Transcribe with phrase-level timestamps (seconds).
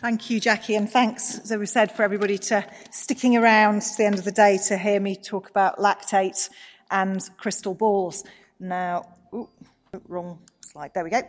[0.00, 4.06] Thank you, Jackie, and thanks, as we said, for everybody to sticking around to the
[4.06, 6.48] end of the day to hear me talk about lactate
[6.90, 8.24] and crystal balls.
[8.58, 9.50] Now, ooh,
[10.08, 10.92] wrong slide.
[10.94, 11.20] There we go.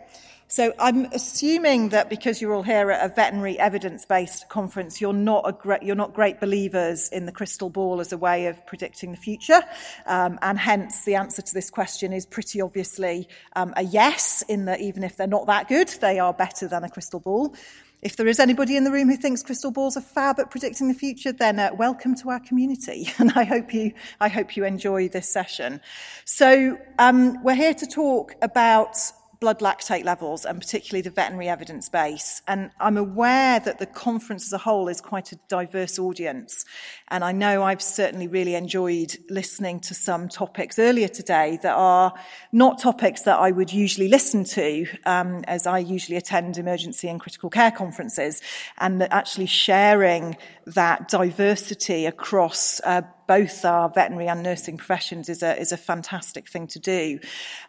[0.47, 5.59] So I'm assuming that because you're all here at a veterinary evidence-based conference, you're not
[5.59, 9.17] great, you're not great believers in the crystal ball as a way of predicting the
[9.17, 9.61] future,
[10.05, 13.27] um, and hence the answer to this question is pretty obviously
[13.57, 14.43] um, a yes.
[14.47, 17.53] In that even if they're not that good, they are better than a crystal ball.
[18.01, 20.87] If there is anybody in the room who thinks crystal balls are fab at predicting
[20.87, 23.09] the future, then uh, welcome to our community.
[23.19, 25.79] And I hope you, I hope you enjoy this session.
[26.25, 28.97] So um, we're here to talk about
[29.41, 32.43] blood lactate levels and particularly the veterinary evidence base.
[32.47, 36.63] And I'm aware that the conference as a whole is quite a diverse audience.
[37.07, 42.13] And I know I've certainly really enjoyed listening to some topics earlier today that are
[42.51, 47.19] not topics that I would usually listen to, um, as I usually attend emergency and
[47.19, 48.41] critical care conferences,
[48.77, 55.41] and that actually sharing that diversity across uh, both our veterinary and nursing professions is
[55.41, 57.17] a, is a fantastic thing to do.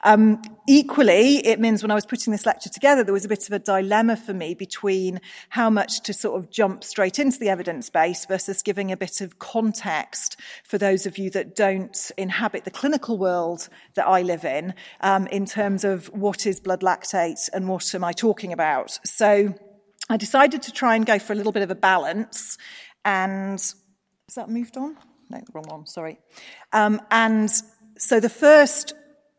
[0.03, 3.47] Um, equally, it means when I was putting this lecture together, there was a bit
[3.47, 7.49] of a dilemma for me between how much to sort of jump straight into the
[7.49, 12.65] evidence base versus giving a bit of context for those of you that don't inhabit
[12.65, 17.49] the clinical world that I live in, um, in terms of what is blood lactate
[17.53, 18.99] and what am I talking about.
[19.05, 19.55] So
[20.11, 22.59] I decided to try and go for a little bit of a balance
[23.05, 23.61] and
[24.33, 24.97] has that moved on?
[25.33, 26.19] No, wrong one, sorry.
[26.73, 27.51] Um, and
[27.99, 28.95] so the first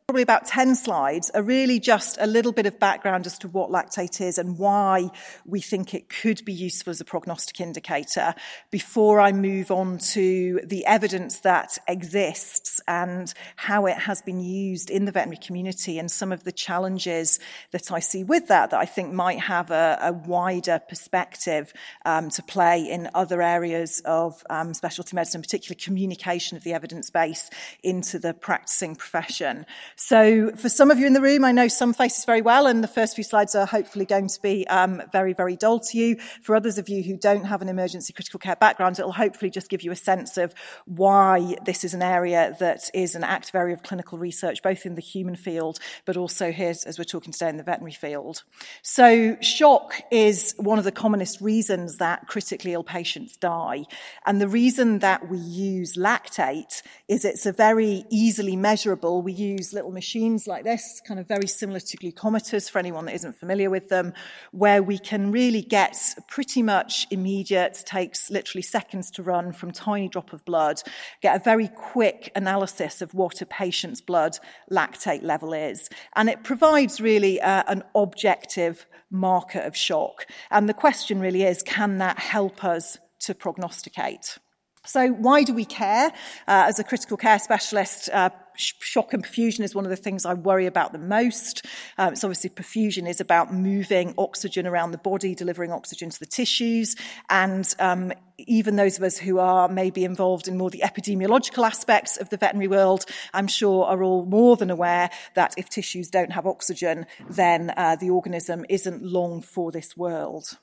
[0.08, 3.70] probably about 10 slides are really just a little bit of background as to what
[3.70, 5.10] lactate is and why
[5.46, 8.36] we think it could be useful as a prognostic indicator
[8.70, 14.90] before I move on to the evidence that exists and how it has been used
[14.90, 17.40] in the veterinary community and some of the challenges
[17.72, 21.72] that I see with that that I think might have a, a wider perspective
[22.06, 27.10] um, to play in other areas of um, specialty medicine, particularly communication of the evidence
[27.10, 27.50] base
[27.84, 29.66] into the practicing profession.
[30.06, 32.84] So for some of you in the room, I know some faces very well, and
[32.84, 36.18] the first few slides are hopefully going to be um, very, very dull to you.
[36.42, 39.70] For others of you who don't have an emergency critical care background, it'll hopefully just
[39.70, 40.54] give you a sense of
[40.84, 44.96] why this is an area that is an active area of clinical research, both in
[44.96, 48.44] the human field, but also here, as we're talking today, in the veterinary field.
[48.82, 53.86] So shock is one of the commonest reasons that critically ill patients die.
[54.26, 59.72] And the reason that we use lactate is it's a very easily measurable, we use
[59.84, 63.70] little machines like this, kind of very similar to glucometers for anyone that isn't familiar
[63.70, 64.14] with them,
[64.52, 65.98] where we can really get
[66.30, 70.82] pretty much immediate, takes literally seconds to run from tiny drop of blood,
[71.22, 74.38] get a very quick analysis of what a patient's blood
[74.72, 75.90] lactate level is.
[76.16, 80.26] And it provides really uh, an objective marker of shock.
[80.50, 84.38] And the question really is, can that help us to prognosticate?
[84.86, 86.10] So, why do we care?
[86.46, 90.26] Uh, as a critical care specialist, uh, shock and perfusion is one of the things
[90.26, 91.66] I worry about the most.
[91.98, 96.26] Um, it's obviously perfusion is about moving oxygen around the body, delivering oxygen to the
[96.26, 96.98] tissues,
[97.30, 102.18] and um, even those of us who are maybe involved in more the epidemiological aspects
[102.18, 106.34] of the veterinary world, I'm sure are all more than aware that if tissues don't
[106.34, 110.58] have oxygen, then uh, the organism isn't long for this world.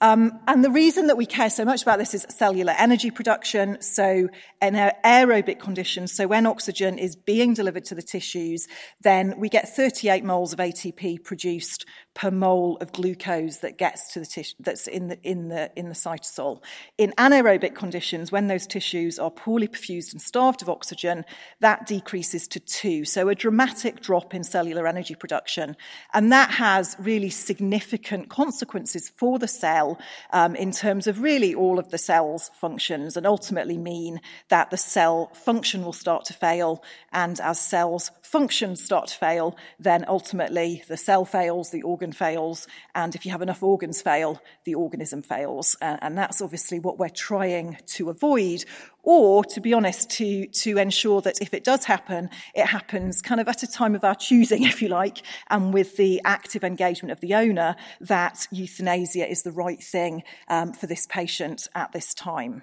[0.00, 3.80] Um, and the reason that we care so much about this is cellular energy production.
[3.80, 4.28] So,
[4.60, 8.66] in aerobic conditions, so when oxygen is being delivered to the tissues,
[9.00, 14.20] then we get 38 moles of ATP produced per mole of glucose that gets to
[14.20, 16.62] the tissue that's in the in the in the cytosol.
[16.96, 21.24] In anaerobic conditions, when those tissues are poorly perfused and starved of oxygen,
[21.60, 23.04] that decreases to two.
[23.04, 25.76] So a dramatic drop in cellular energy production,
[26.12, 29.98] and that has really significant consequences for the cell
[30.32, 34.20] um, in terms of really all of the cell's functions, and ultimately mean
[34.50, 36.82] that the cell function will start to fail,
[37.12, 42.66] and as cells functions start to fail, then ultimately the cell fails, the organ fails,
[42.94, 45.76] and if you have enough organs fail, the organism fails.
[45.80, 48.64] Uh, and that's obviously what we're trying to avoid,
[49.02, 53.40] or to be honest, to, to ensure that if it does happen, it happens kind
[53.40, 57.12] of at a time of our choosing, if you like, and with the active engagement
[57.12, 62.14] of the owner that euthanasia is the right thing um, for this patient at this
[62.14, 62.62] time.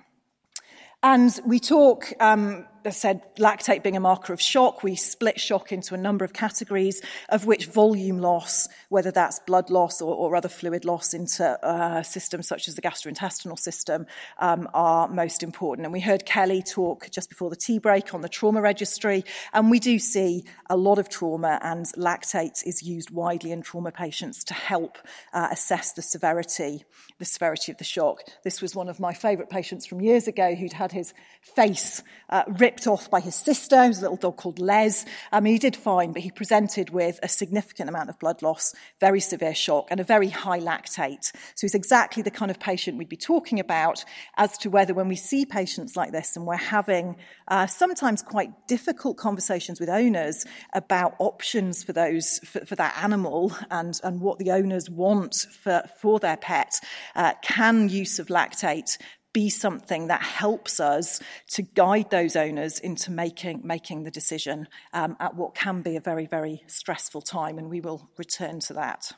[1.03, 5.71] And we talk um, I said lactate being a marker of shock, we split shock
[5.71, 10.35] into a number of categories, of which volume loss, whether that's blood loss or, or
[10.35, 14.07] other fluid loss into uh, systems such as the gastrointestinal system,
[14.39, 15.85] um, are most important.
[15.85, 19.69] And we heard Kelly talk just before the tea break on the trauma registry, and
[19.69, 24.43] we do see a lot of trauma, and lactate is used widely in trauma patients
[24.45, 24.97] to help
[25.33, 26.83] uh, assess the severity,
[27.19, 28.21] the severity of the shock.
[28.43, 32.43] This was one of my favourite patients from years ago who'd had his face uh,
[32.47, 35.05] ripped off by his sister, his little dog called Les.
[35.31, 38.73] I mean, he did fine, but he presented with a significant amount of blood loss,
[38.99, 41.31] very severe shock, and a very high lactate.
[41.55, 44.03] So he's exactly the kind of patient we'd be talking about
[44.37, 47.15] as to whether when we see patients like this and we're having
[47.47, 53.55] uh, sometimes quite difficult conversations with owners about options for those for, for that animal
[53.69, 56.79] and, and what the owners want for, for their pet,
[57.15, 58.97] uh, can use of lactate
[59.33, 65.15] be something that helps us to guide those owners into making, making the decision um,
[65.19, 69.11] at what can be a very, very stressful time, and we will return to that.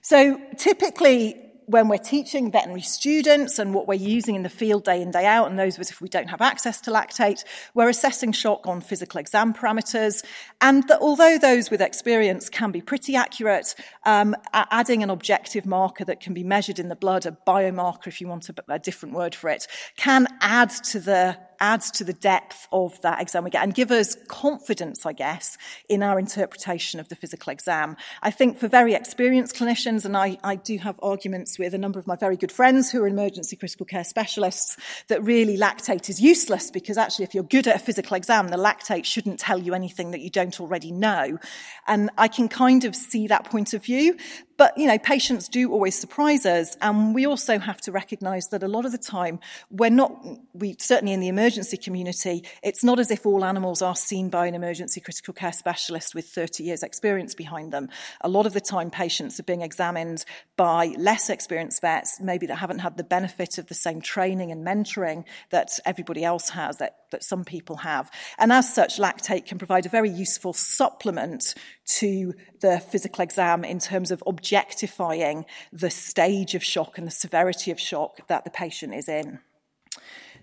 [0.00, 5.00] So typically, when we're teaching veterinary students and what we're using in the field day
[5.00, 8.30] in, day out, and those us if we don't have access to lactate, we're assessing
[8.30, 10.22] shock on physical exam parameters.
[10.60, 13.74] And that although those with experience can be pretty accurate,
[14.04, 18.20] um, adding an objective marker that can be measured in the blood, a biomarker if
[18.20, 19.66] you want a, a different word for it,
[19.96, 23.92] can add to the adds to the depth of that exam we get and give
[23.92, 25.56] us confidence, I guess,
[25.88, 27.96] in our interpretation of the physical exam.
[28.20, 32.00] I think for very experienced clinicians, and I, I do have arguments with a number
[32.00, 34.76] of my very good friends who are emergency critical care specialists,
[35.06, 38.56] that really lactate is useless because actually if you're good at a physical exam, the
[38.56, 41.38] lactate shouldn't tell you anything that you don't already know.
[41.86, 44.16] And I can kind of see that point of view.
[44.62, 46.76] But, you know, patients do always surprise us.
[46.80, 49.40] And we also have to recognize that a lot of the time,
[49.72, 50.12] we're not,
[50.54, 54.46] we certainly in the emergency community, it's not as if all animals are seen by
[54.46, 57.88] an emergency critical care specialist with 30 years experience behind them.
[58.20, 60.24] A lot of the time, patients are being examined
[60.56, 64.64] by less experienced vets, maybe that haven't had the benefit of the same training and
[64.64, 68.12] mentoring that everybody else has, that, that some people have.
[68.38, 73.78] And as such, lactate can provide a very useful supplement to the physical exam in
[73.78, 78.94] terms of objectifying the stage of shock and the severity of shock that the patient
[78.94, 79.38] is in.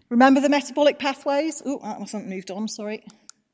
[0.09, 1.61] Remember the metabolic pathways?
[1.63, 3.05] Oh, that wasn't moved on, sorry.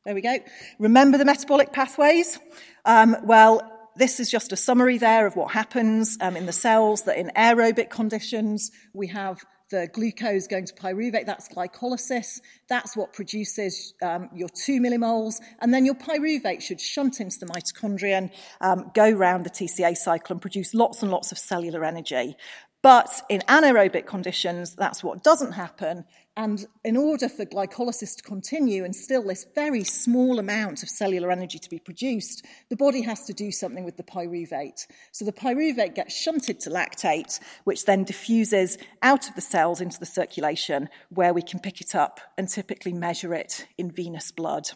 [0.05, 0.37] There we go.
[0.79, 2.39] Remember the metabolic pathways?
[2.85, 7.03] Um, well, this is just a summary there of what happens um, in the cells
[7.03, 12.39] that in aerobic conditions we have the glucose going to pyruvate, that's glycolysis.
[12.69, 15.35] That's what produces um, your two millimoles.
[15.59, 18.31] And then your pyruvate should shunt into the mitochondrion,
[18.61, 22.35] um, go round the TCA cycle and produce lots and lots of cellular energy.
[22.81, 26.05] But in anaerobic conditions, that's what doesn't happen.
[26.37, 31.31] And in order for glycolysis to continue and still this very small amount of cellular
[31.31, 34.85] energy to be produced, the body has to do something with the pyruvate.
[35.13, 39.97] So the pyruvate gets shunted to lactate, which then diffuses out of the cells into
[39.97, 44.71] the circulation where we can pick it up and typically measure it in venous blood.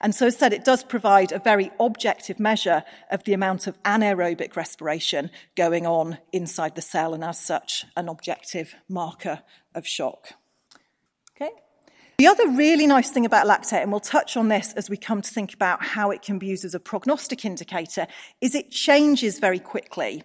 [0.00, 3.82] And so, as said, it does provide a very objective measure of the amount of
[3.82, 9.42] anaerobic respiration going on inside the cell, and as such, an objective marker
[9.74, 10.34] of shock.
[11.40, 11.52] Okay?
[12.18, 15.22] The other really nice thing about lactate, and we'll touch on this as we come
[15.22, 18.06] to think about how it can be used as a prognostic indicator,
[18.42, 20.22] is it changes very quickly.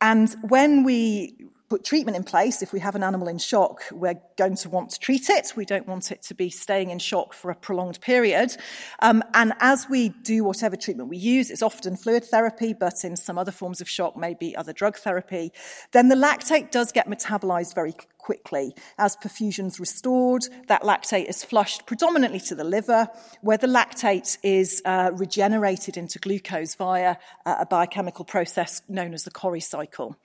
[0.00, 2.62] And when we put treatment in place.
[2.62, 5.52] If we have an animal in shock, we're going to want to treat it.
[5.54, 8.56] We don't want it to be staying in shock for a prolonged period.
[9.00, 13.16] Um, and as we do whatever treatment we use, it's often fluid therapy, but in
[13.16, 15.52] some other forms of shock, maybe other drug therapy,
[15.92, 18.74] then the lactate does get metabolized very quickly.
[18.98, 23.08] As perfusion's restored, that lactate is flushed predominantly to the liver,
[23.40, 29.24] where the lactate is uh, regenerated into glucose via uh, a biochemical process known as
[29.24, 30.16] the Cori cycle.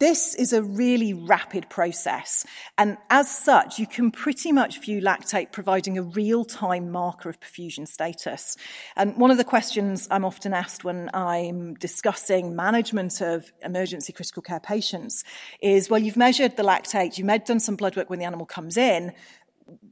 [0.00, 2.46] This is a really rapid process.
[2.78, 7.38] And as such, you can pretty much view lactate providing a real time marker of
[7.38, 8.56] perfusion status.
[8.96, 14.40] And one of the questions I'm often asked when I'm discussing management of emergency critical
[14.40, 15.22] care patients
[15.60, 18.76] is well, you've measured the lactate, you've done some blood work when the animal comes
[18.76, 19.12] in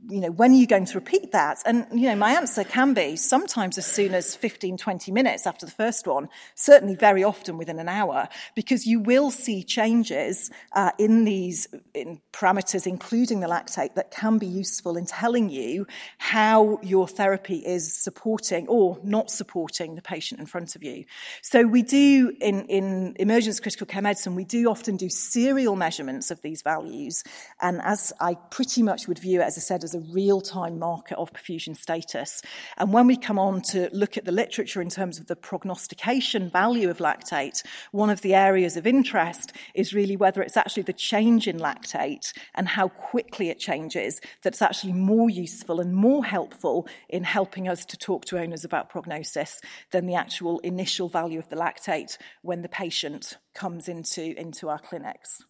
[0.08, 1.58] you know, when are you going to repeat that?
[1.66, 5.66] And, you know, my answer can be sometimes as soon as 15, 20 minutes after
[5.66, 10.92] the first one, certainly very often within an hour, because you will see changes uh,
[10.98, 16.78] in these in parameters, including the lactate, that can be useful in telling you how
[16.82, 21.04] your therapy is supporting or not supporting the patient in front of you.
[21.42, 26.30] So we do, in, in emergency critical care medicine, we do often do serial measurements
[26.30, 27.24] of these values.
[27.60, 31.14] And as I pretty much would view it as a said, as a real-time marker
[31.14, 32.42] of perfusion status.
[32.78, 36.50] And when we come on to look at the literature in terms of the prognostication
[36.50, 40.92] value of lactate, one of the areas of interest is really whether it's actually the
[40.92, 46.88] change in lactate and how quickly it changes that's actually more useful and more helpful
[47.08, 49.60] in helping us to talk to owners about prognosis
[49.92, 54.78] than the actual initial value of the lactate when the patient comes into, into our
[54.78, 55.44] clinics.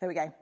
[0.00, 0.32] There we go.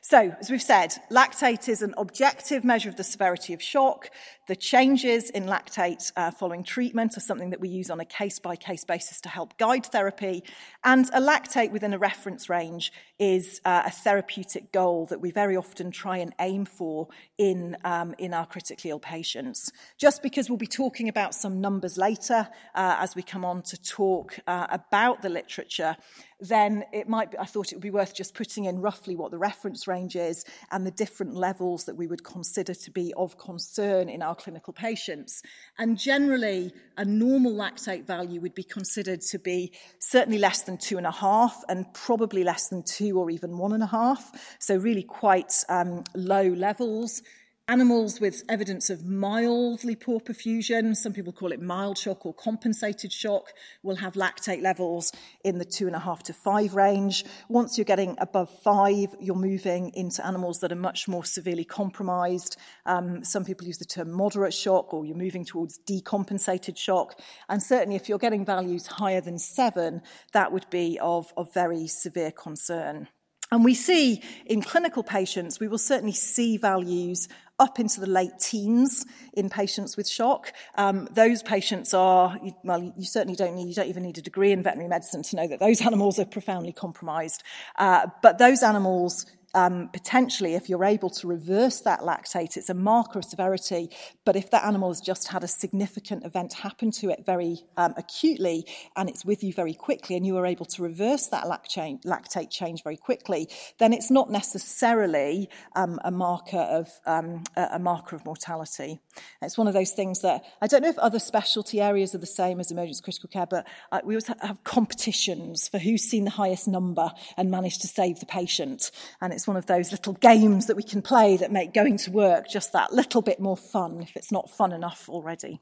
[0.00, 4.10] So, as we've said, lactate is an objective measure of the severity of shock.
[4.46, 8.38] The changes in lactate uh, following treatment are something that we use on a case
[8.38, 10.44] by case basis to help guide therapy.
[10.84, 15.56] And a lactate within a reference range is uh, a therapeutic goal that we very
[15.56, 19.72] often try and aim for in, um, in our critically ill patients.
[19.96, 23.80] Just because we'll be talking about some numbers later uh, as we come on to
[23.80, 25.96] talk uh, about the literature,
[26.40, 29.30] then it might be, I thought it would be worth just putting in roughly what
[29.30, 29.53] the reference
[29.86, 34.22] range is and the different levels that we would consider to be of concern in
[34.22, 35.42] our clinical patients.
[35.78, 40.98] And generally, a normal lactate value would be considered to be certainly less than two
[40.98, 44.56] and a half and probably less than two or even one and a half.
[44.58, 47.22] So really quite um, low levels.
[47.66, 53.10] Animals with evidence of mildly poor perfusion, some people call it mild shock or compensated
[53.10, 55.12] shock, will have lactate levels
[55.44, 57.24] in the two and a half to five range.
[57.48, 62.58] Once you're getting above five, you're moving into animals that are much more severely compromised.
[62.84, 67.18] Um, some people use the term moderate shock, or you're moving towards decompensated shock.
[67.48, 70.02] And certainly, if you're getting values higher than seven,
[70.34, 73.08] that would be of, of very severe concern.
[73.54, 78.38] And we see in clinical patients, we will certainly see values up into the late
[78.40, 80.52] teens in patients with shock.
[80.74, 84.52] Um, those patients are, well, you certainly don't need, you don't even need a degree
[84.52, 87.42] in veterinary medicine to know that those animals are profoundly compromised.
[87.76, 92.74] Uh, but those animals um, potentially, if you're able to reverse that lactate, it's a
[92.74, 93.90] marker of severity.
[94.24, 97.94] But if that animal has just had a significant event happen to it very um,
[97.96, 102.50] acutely and it's with you very quickly and you are able to reverse that lactate
[102.50, 108.24] change very quickly, then it's not necessarily um, a marker of um, a marker of
[108.24, 109.00] mortality.
[109.42, 112.26] It's one of those things that I don't know if other specialty areas are the
[112.26, 116.30] same as emergency critical care, but uh, we always have competitions for who's seen the
[116.30, 118.90] highest number and managed to save the patient.
[119.20, 122.10] And it's one of those little games that we can play that make going to
[122.10, 125.60] work just that little bit more fun if it's not fun enough already.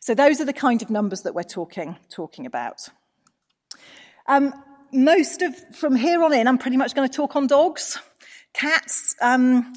[0.00, 2.88] So those are the kind of numbers that we're talking, talking about.
[4.26, 4.52] Um,
[4.92, 7.98] most of, from here on in, I'm pretty much going to talk on dogs.
[8.52, 9.72] Cats, um,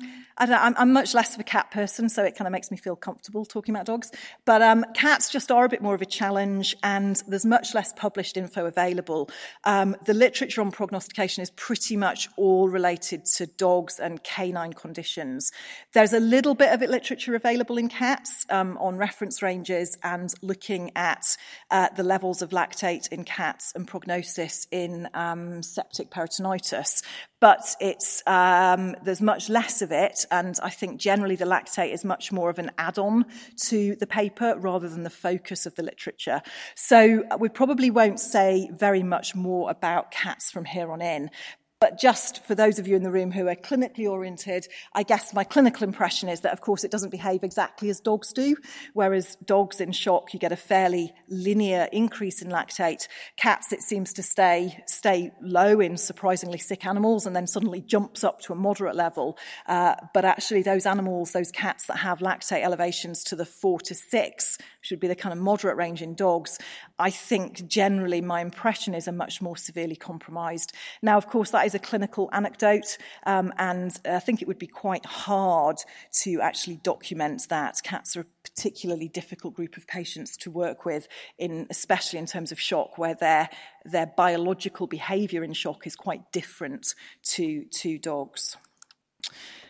[0.50, 2.96] I I'm, much less of a cat person, so it kind of makes me feel
[2.96, 4.12] comfortable talking about dogs.
[4.46, 7.94] But um, cats just are a bit more of a challenge, and there's much less
[7.94, 9.30] published info available.
[9.64, 15.52] Um, the literature on prognostication is pretty much all related to dogs and canine conditions.
[15.94, 20.34] There's a little bit of it literature available in cats um, on reference ranges and
[20.42, 21.38] looking at
[21.70, 27.04] uh, the levels of lactate in cats and prognosis in um, septic peritonitis
[27.42, 32.06] but it's, um, there's much less of it, and I think generally the lactate is
[32.06, 33.26] much more of an add-on
[33.68, 36.42] to the paper rather than the focus of the literature.
[36.76, 41.32] So we probably won't say very much more about cats from here on in,
[41.82, 45.34] but just for those of you in the room who are clinically oriented, I guess
[45.34, 48.56] my clinical impression is that, of course, it doesn't behave exactly as dogs do.
[48.94, 53.08] Whereas dogs in shock, you get a fairly linear increase in lactate.
[53.36, 58.24] Cats, it seems to stay, stay low in surprisingly sick animals and then suddenly jumps
[58.24, 59.40] up to a moderate level.
[59.66, 63.96] Uh, but actually, those animals, those cats that have lactate elevations to the four to
[63.96, 66.60] six, should be the kind of moderate range in dogs,
[67.02, 70.74] I think generally my impression is are much more severely compromised.
[71.02, 74.68] Now, of course, that is a clinical anecdote, um, and I think it would be
[74.68, 75.78] quite hard
[76.22, 77.82] to actually document that.
[77.84, 81.08] Cats are a particularly difficult group of patients to work with,
[81.40, 83.50] in, especially in terms of shock, where their,
[83.84, 86.94] their biological behaviour in shock is quite different
[87.24, 88.58] to, to dogs.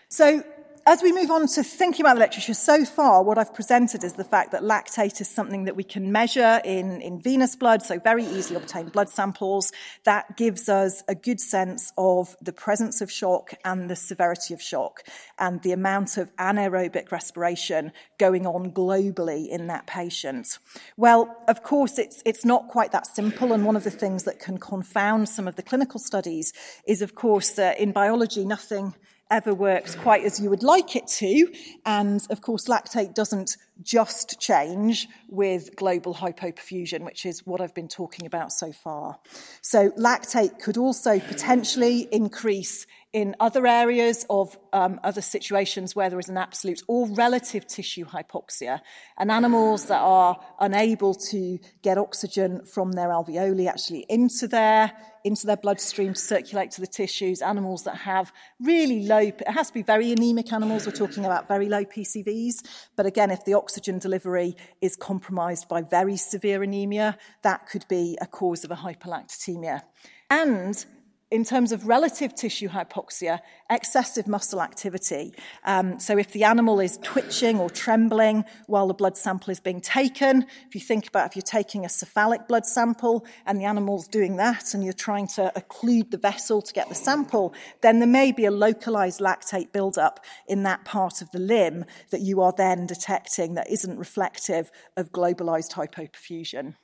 [0.09, 0.43] So
[0.85, 4.13] as we move on to thinking about the literature, so far what I've presented is
[4.13, 8.00] the fact that lactate is something that we can measure in, in venous blood, so
[8.00, 9.71] very easily obtained blood samples.
[10.05, 14.61] That gives us a good sense of the presence of shock and the severity of
[14.61, 15.03] shock
[15.38, 20.57] and the amount of anaerobic respiration going on globally in that patient.
[20.97, 24.39] Well, of course, it's, it's not quite that simple, and one of the things that
[24.39, 26.53] can confound some of the clinical studies
[26.88, 28.95] is, of course, that in biology, nothing
[29.31, 31.51] ever works quite as you would like it to.
[31.85, 37.88] And of course, lactate doesn't just change with global hypoperfusion, which is what I've been
[37.88, 39.17] talking about so far.
[39.61, 46.19] So lactate could also potentially increase in other areas of um, other situations where there
[46.19, 48.79] is an absolute or relative tissue hypoxia,
[49.17, 55.45] and animals that are unable to get oxygen from their alveoli actually into their into
[55.45, 59.73] their bloodstream to circulate to the tissues, animals that have really low, it has to
[59.73, 62.63] be very anemic animals, we're talking about very low PCVs,
[62.95, 68.17] but again, if the oxygen delivery is compromised by very severe anemia, that could be
[68.21, 69.81] a cause of a hyperlactatemia.
[70.29, 70.85] And
[71.31, 75.33] in terms of relative tissue hypoxia, excessive muscle activity.
[75.63, 79.79] Um, so if the animal is twitching or trembling while the blood sample is being
[79.79, 84.09] taken, if you think about if you're taking a cephalic blood sample and the animal's
[84.09, 88.07] doing that and you're trying to occlude the vessel to get the sample, then there
[88.07, 92.53] may be a localized lactate buildup in that part of the limb that you are
[92.57, 96.75] then detecting that isn't reflective of globalized hypoperfusion.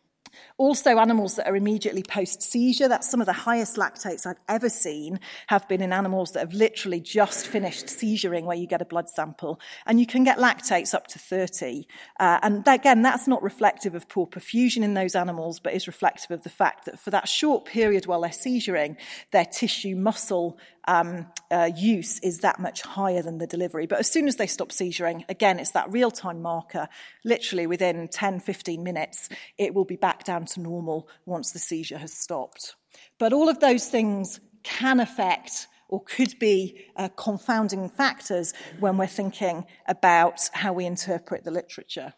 [0.58, 4.70] Also, animals that are immediately post seizure, that's some of the highest lactates I've ever
[4.70, 8.86] seen, have been in animals that have literally just finished seizuring, where you get a
[8.86, 9.60] blood sample.
[9.86, 11.88] And you can get lactates up to 30.
[12.20, 16.32] Uh, and again, that's not reflective of poor perfusion in those animals, but is reflective
[16.32, 18.98] of the fact that for that short period while they're seizuring,
[19.32, 20.58] their tissue muscle
[20.88, 23.88] um, uh, use is that much higher than the delivery.
[23.88, 26.88] But as soon as they stop seizuring, again, it's that real time marker.
[27.24, 31.98] Literally within 10, 15 minutes, it will be back down to normal once the seizure
[31.98, 32.76] has stopped.
[33.18, 39.08] But all of those things can affect or could be uh, confounding factors when we're
[39.08, 42.14] thinking about how we interpret the literature.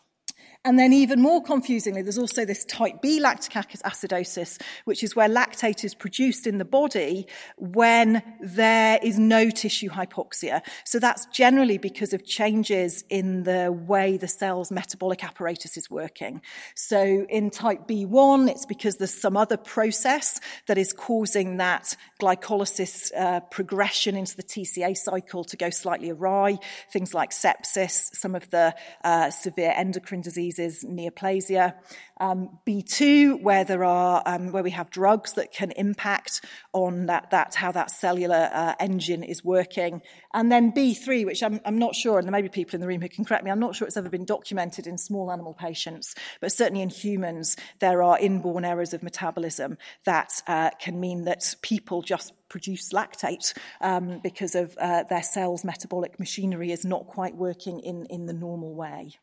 [0.65, 5.29] And then even more confusingly, there's also this type B lactic acidosis, which is where
[5.29, 10.61] lactate is produced in the body when there is no tissue hypoxia.
[10.83, 16.41] So that's generally because of changes in the way the cell's metabolic apparatus is working.
[16.75, 23.13] So in type B1, it's because there's some other process that is causing that glycolysis
[23.17, 26.57] uh, progression into the TCA cycle to go slightly awry.
[26.91, 28.75] Things like sepsis, some of the
[29.05, 31.75] uh, severe endocrine disease diseases, neoplasia.
[32.21, 37.31] Um, B2, where there are um, where we have drugs that can impact on that,
[37.31, 40.01] that how that cellular uh, engine is working,
[40.33, 42.87] and then B3, which I'm, I'm not sure, and there may be people in the
[42.87, 43.51] room who can correct me.
[43.51, 47.55] I'm not sure it's ever been documented in small animal patients, but certainly in humans
[47.79, 53.53] there are inborn errors of metabolism that uh, can mean that people just produce lactate
[53.79, 58.33] um, because of uh, their cells' metabolic machinery is not quite working in, in the
[58.33, 59.13] normal way.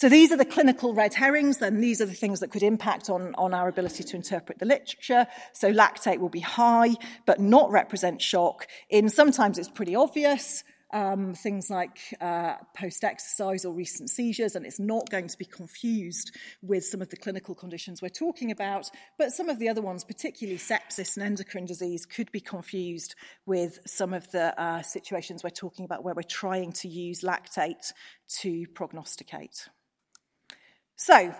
[0.00, 3.10] So these are the clinical red herrings, and these are the things that could impact
[3.10, 5.26] on, on our ability to interpret the literature.
[5.52, 6.94] So lactate will be high,
[7.26, 8.66] but not represent shock.
[8.88, 14.64] In sometimes it's pretty obvious, um, things like uh, post exercise or recent seizures, and
[14.64, 18.90] it's not going to be confused with some of the clinical conditions we're talking about.
[19.18, 23.80] But some of the other ones, particularly sepsis and endocrine disease, could be confused with
[23.86, 27.92] some of the uh, situations we're talking about where we're trying to use lactate
[28.38, 29.68] to prognosticate.
[31.02, 31.34] So,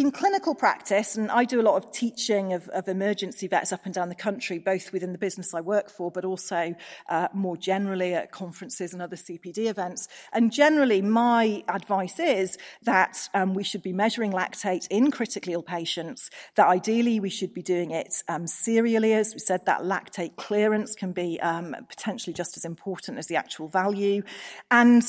[0.00, 3.82] in clinical practice, and I do a lot of teaching of, of, emergency vets up
[3.84, 6.74] and down the country, both within the business I work for, but also
[7.08, 10.08] uh, more generally at conferences and other CPD events.
[10.32, 15.62] And generally, my advice is that um, we should be measuring lactate in critically ill
[15.62, 19.12] patients, that ideally we should be doing it um, serially.
[19.12, 23.36] As we said, that lactate clearance can be um, potentially just as important as the
[23.36, 24.24] actual value.
[24.72, 25.04] And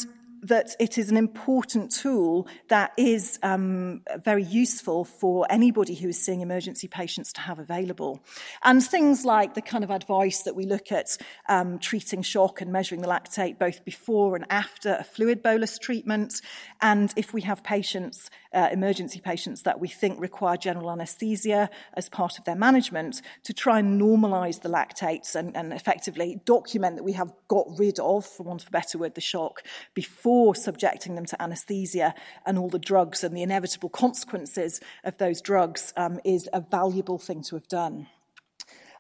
[0.48, 6.24] that it is an important tool that is um, very useful for anybody who is
[6.24, 8.24] seeing emergency patients to have available.
[8.64, 11.18] And things like the kind of advice that we look at
[11.50, 16.42] um, treating shock and measuring the lactate both before and after a fluid bolus treatment.
[16.82, 22.10] And if we have patients, uh, emergency patients that we think require general anesthesia as
[22.10, 27.04] part of their management, to try and normalize the lactates and, and effectively document that
[27.04, 29.62] we have got rid of, for want of a better word, the shock
[29.94, 32.14] before subjecting them to anesthesia
[32.46, 37.18] and all the drugs and the inevitable consequences of those drugs um, is a valuable
[37.18, 38.08] thing to have done.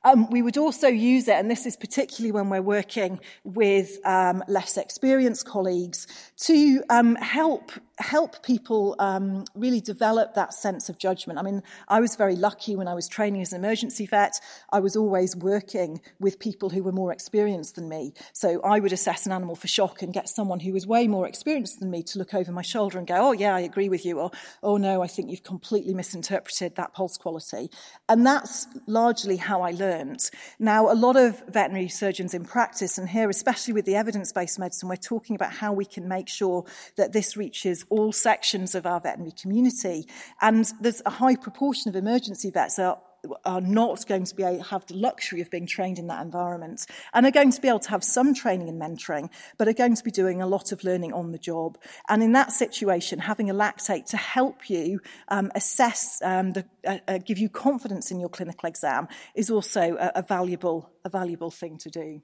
[0.05, 4.43] Um, we would also use it, and this is particularly when we're working with um,
[4.47, 6.05] less experienced colleagues,
[6.41, 11.39] to um, help help people um, really develop that sense of judgment.
[11.39, 14.39] I mean, I was very lucky when I was training as an emergency vet.
[14.71, 18.13] I was always working with people who were more experienced than me.
[18.33, 21.27] So I would assess an animal for shock and get someone who was way more
[21.27, 24.05] experienced than me to look over my shoulder and go, oh, yeah, I agree with
[24.05, 24.19] you.
[24.19, 24.31] Or,
[24.61, 27.69] oh, no, I think you've completely misinterpreted that pulse quality.
[28.09, 30.29] And that's largely how I learned.
[30.59, 34.59] Now, a lot of veterinary surgeons in practice, and here, especially with the evidence based
[34.59, 36.65] medicine, we're talking about how we can make sure
[36.97, 40.07] that this reaches all sections of our veterinary community.
[40.41, 42.99] And there's a high proportion of emergency vets are
[43.43, 46.85] are not going to be able, have the luxury of being trained in that environment
[47.13, 49.95] and are going to be able to have some training and mentoring, but are going
[49.95, 51.77] to be doing a lot of learning on the job.
[52.09, 56.99] And in that situation, having a lactate to help you um, assess, um, the, uh,
[57.07, 61.51] uh, give you confidence in your clinical exam is also a, a, valuable, a valuable
[61.51, 62.21] thing to do.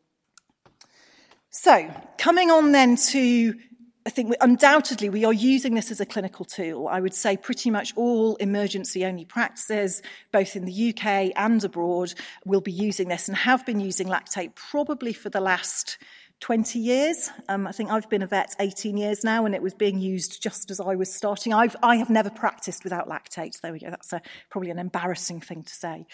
[1.49, 3.53] So, coming on then to
[4.05, 6.87] I think we, undoubtedly we are using this as a clinical tool.
[6.87, 12.13] I would say pretty much all emergency only practices, both in the UK and abroad,
[12.45, 15.97] will be using this and have been using lactate probably for the last
[16.41, 17.29] 20 years.
[17.47, 20.41] Um, I think I've been a vet 18 years now, and it was being used
[20.41, 21.53] just as I was starting.
[21.53, 23.61] I've, I have never practiced without lactate.
[23.61, 23.91] There we go.
[23.91, 26.07] That's a, probably an embarrassing thing to say.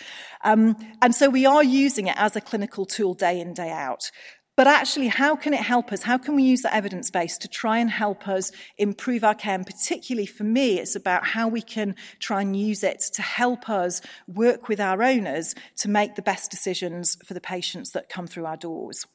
[0.43, 4.11] Um, and so we are using it as a clinical tool day in, day out.
[4.57, 6.01] But actually, how can it help us?
[6.01, 9.53] How can we use that evidence base to try and help us improve our care?
[9.53, 13.69] And particularly for me, it's about how we can try and use it to help
[13.69, 18.25] us work with our owners to make the best decisions for the patients that come
[18.25, 19.05] through our doors.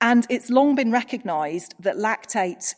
[0.00, 2.74] And it's long been recognised that lactate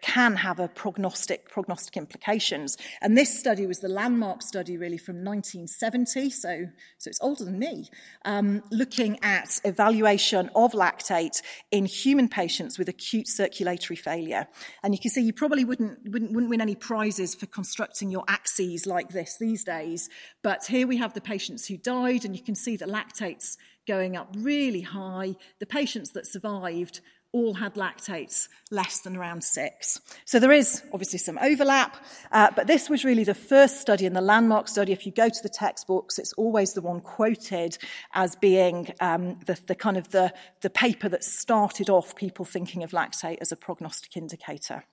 [0.00, 2.76] can have a prognostic prognostic implications.
[3.00, 6.66] And this study was the landmark study really from 1970, so,
[6.98, 7.88] so it's older than me,
[8.24, 14.46] um, looking at evaluation of lactate in human patients with acute circulatory failure.
[14.82, 18.24] And you can see you probably wouldn't, wouldn't, wouldn't win any prizes for constructing your
[18.28, 20.08] axes like this these days,
[20.42, 23.56] but here we have the patients who died, and you can see that lactate's
[23.88, 25.34] going up really high.
[25.60, 27.00] The patients that survived
[27.32, 30.00] all had lactates less than around six.
[30.24, 31.96] So there is obviously some overlap,
[32.32, 34.92] uh, but this was really the first study in the landmark study.
[34.92, 37.76] If you go to the textbooks, it's always the one quoted
[38.14, 42.82] as being um, the, the kind of the, the paper that started off people thinking
[42.82, 44.84] of lactate as a prognostic indicator.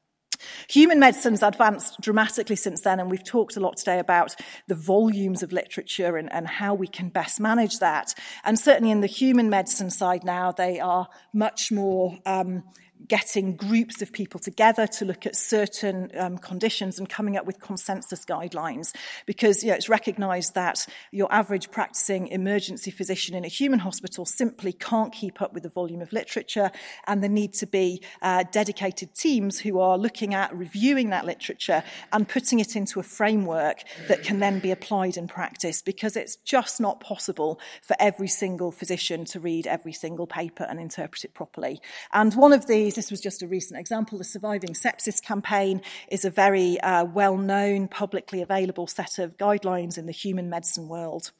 [0.69, 4.35] Human medicine's advanced dramatically since then, and we've talked a lot today about
[4.67, 8.13] the volumes of literature and, and how we can best manage that.
[8.43, 12.63] And certainly in the human medicine side now, they are much more um,
[13.07, 17.59] getting groups of people together to look at certain um, conditions and coming up with
[17.59, 23.49] consensus guidelines because you know, it's recognized that your average practicing emergency physician in a
[23.49, 26.71] human hospital simply can't keep up with the volume of literature
[27.07, 31.83] and there need to be uh, dedicated teams who are looking at reviewing that literature
[32.11, 36.37] and putting it into a framework that can then be applied in practice because it's
[36.37, 41.33] just not possible for every single physician to read every single paper and interpret it
[41.33, 41.81] properly.
[42.13, 44.17] And one of these this was just a recent example.
[44.17, 49.97] The Surviving Sepsis campaign is a very uh, well known, publicly available set of guidelines
[49.97, 51.31] in the human medicine world.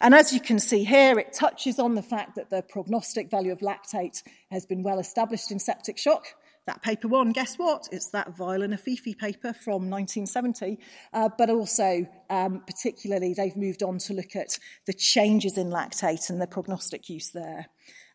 [0.00, 3.52] And as you can see here, it touches on the fact that the prognostic value
[3.52, 6.26] of lactate has been well established in septic shock.
[6.66, 7.88] That paper one, guess what?
[7.90, 8.36] It's that and
[8.72, 10.78] Afifi paper from 1970.
[11.12, 16.30] Uh, but also, um, particularly, they've moved on to look at the changes in lactate
[16.30, 17.66] and the prognostic use there.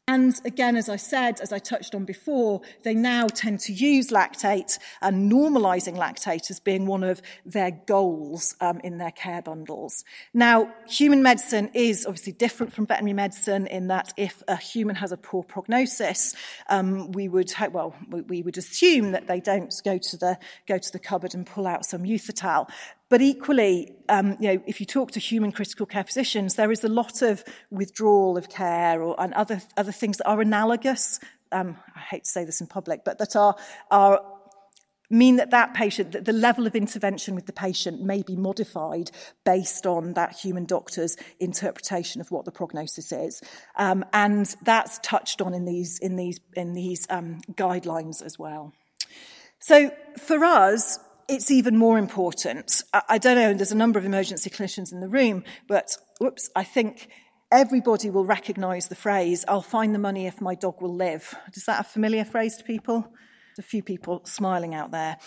[0.10, 4.08] And again, as I said, as I touched on before, they now tend to use
[4.10, 10.06] lactate and normalizing lactate as being one of their goals um, in their care bundles.
[10.34, 15.12] Now, human medicine is obviously different from veterinary medicine in that if a human has
[15.12, 16.34] a poor prognosis,
[16.70, 20.38] um, we would well we, we would assume that they don't go to the
[20.70, 22.70] go to the cupboard and pull out some euthatal.
[23.10, 26.84] But equally, um, you know, if you talk to human critical care physicians, there is
[26.84, 31.20] a lot of withdrawal of care or, and other, other things that are analogous.
[31.52, 33.56] Um, I hate to say this in public, but that are,
[33.92, 34.22] are
[35.10, 39.10] mean that that patient, that the level of intervention with the patient may be modified
[39.46, 43.42] based on that human doctor's interpretation of what the prognosis is.
[43.78, 48.74] Um, and that's touched on in these, in these, in these um, guidelines as well.
[49.60, 52.84] So for us, it's even more important.
[53.08, 56.64] I don't know, there's a number of emergency clinicians in the room, but whoops, I
[56.64, 57.10] think
[57.52, 61.34] everybody will recognize the phrase, I'll find the money if my dog will live.
[61.54, 63.14] Is that a familiar phrase to people?
[63.60, 65.18] A few people smiling out there.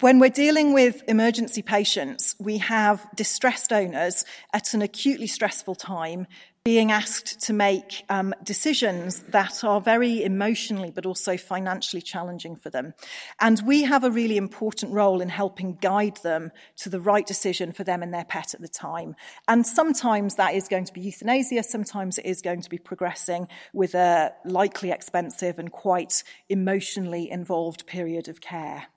[0.00, 6.26] When we're dealing with emergency patients, we have distressed owners at an acutely stressful time
[6.66, 12.70] being asked to make um, decisions that are very emotionally but also financially challenging for
[12.70, 12.92] them.
[13.38, 17.70] And we have a really important role in helping guide them to the right decision
[17.70, 19.14] for them and their pet at the time.
[19.46, 23.46] And sometimes that is going to be euthanasia, sometimes it is going to be progressing
[23.72, 28.88] with a likely expensive and quite emotionally involved period of care.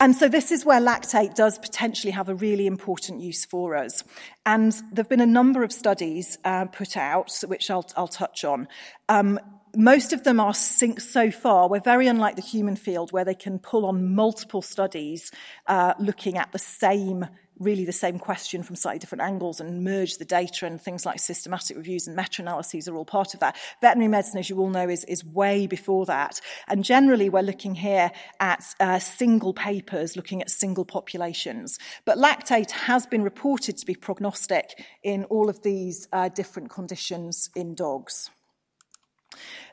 [0.00, 4.04] And so this is where lactate does potentially have a really important use for us.
[4.46, 8.44] And there have been a number of studies uh, put out, which I'll, I'll touch
[8.44, 8.68] on,
[9.08, 9.40] um,
[9.76, 11.68] most of them are synced so far.
[11.68, 15.30] We're very unlike the human field where they can pull on multiple studies
[15.66, 17.26] uh, looking at the same
[17.60, 21.18] really the same question from slightly different angles and merge the data and things like
[21.18, 23.56] systematic reviews and meta-analyses are all part of that.
[23.80, 26.40] Veterinary medicine, as you all know, is, is way before that.
[26.68, 31.78] And generally, we're looking here at uh, single papers, looking at single populations.
[32.04, 37.50] But lactate has been reported to be prognostic in all of these uh, different conditions
[37.54, 38.30] in dogs.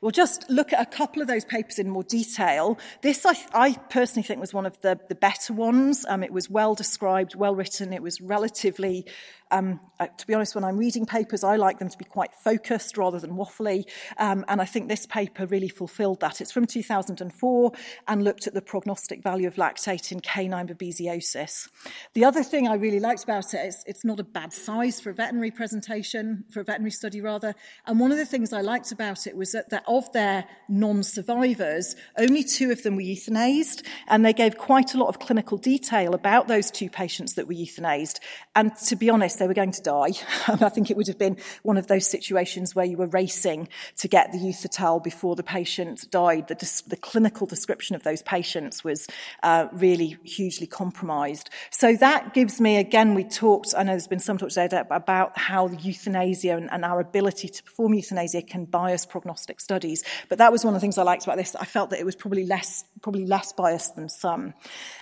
[0.05, 2.77] We'll just look at a couple of those papers in more detail.
[3.01, 6.05] This, I, I personally think, was one of the, the better ones.
[6.07, 7.91] Um, it was well described, well written.
[7.91, 9.07] It was relatively
[9.51, 12.33] um, uh, to be honest, when I'm reading papers, I like them to be quite
[12.33, 13.85] focused rather than waffly.
[14.17, 16.41] Um, and I think this paper really fulfilled that.
[16.41, 17.71] It's from 2004
[18.07, 21.69] and looked at the prognostic value of lactate in canine babesiosis.
[22.13, 25.11] The other thing I really liked about it is it's not a bad size for
[25.11, 27.53] a veterinary presentation, for a veterinary study rather.
[27.85, 32.43] And one of the things I liked about it was that, of their non-survivors, only
[32.43, 33.83] two of them were euthanized.
[34.07, 37.53] And they gave quite a lot of clinical detail about those two patients that were
[37.53, 38.19] euthanized.
[38.55, 40.11] And to be honest, they were going to die.
[40.47, 44.07] I think it would have been one of those situations where you were racing to
[44.07, 46.47] get the euthatal before the patient died.
[46.47, 49.07] The, the clinical description of those patients was
[49.43, 51.49] uh, really hugely compromised.
[51.71, 55.37] So that gives me, again, we talked, I know there's been some talk today about
[55.37, 59.84] how euthanasia and, and our ability to perform euthanasia can bias prognostic studies.
[60.29, 61.55] But that was one of the things I liked about this.
[61.55, 64.53] I felt that it was probably less, probably less biased than some.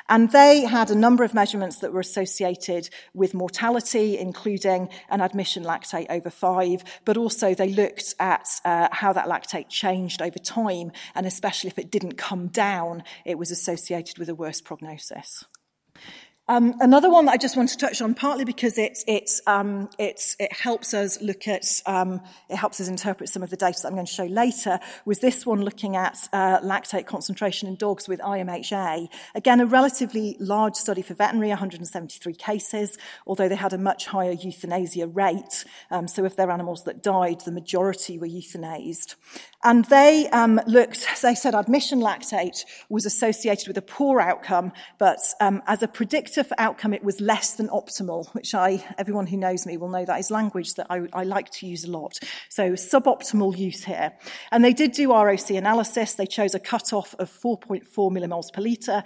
[0.10, 5.64] And they had a number of measurements that were associated with mortality, including an admission
[5.64, 10.92] lactate over five, but also they looked at uh, how that lactate changed over time,
[11.16, 15.46] and especially if it didn't come down, it was associated with a worse prognosis.
[16.50, 18.78] Um, another one that I just want to touch on, partly because
[19.48, 23.80] um, it helps us look at, um, it helps us interpret some of the data
[23.82, 27.78] that I'm going to show later, was this one looking at uh, lactate concentration in
[27.78, 29.08] dogs with IMHA.
[29.36, 34.34] Again, a relatively large study for veterinary, 173 cases, although they had a much higher
[34.34, 35.64] euthanasia rate.
[35.92, 39.16] Um, so of their animals that died, the majority were euthanized.
[39.64, 45.20] And they um, looked, they said admission lactate was associated with a poor outcome, but
[45.40, 49.38] um, as a predictor for outcome, it was less than optimal, which I, everyone who
[49.38, 52.18] knows me will know that is language that I, I like to use a lot.
[52.50, 54.14] So suboptimal use here.
[54.52, 56.14] And they did do ROC analysis.
[56.14, 59.04] They chose a cutoff of 4.4 millimoles per litre,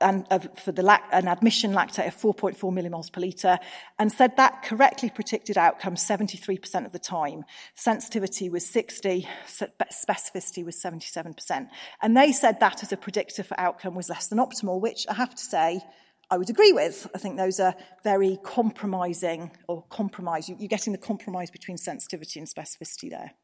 [0.00, 3.58] and uh, for the lac- an admission lactate of 4.4 millimoles per litre,
[3.98, 7.44] and said that correctly predicted outcome 73% of the time.
[7.74, 11.68] Sensitivity was 60, specificity was 77%.
[12.02, 15.14] And they said that as a predictor for outcome was less than optimal, which I
[15.14, 15.80] have to say,
[16.34, 17.08] I would agree with.
[17.14, 20.48] I think those are very compromising or compromise.
[20.48, 23.34] You're getting the compromise between sensitivity and specificity there.